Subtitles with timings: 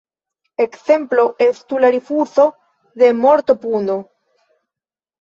[0.63, 2.49] Ekzemplo estu la rifuzo
[3.05, 4.03] de mortopuno.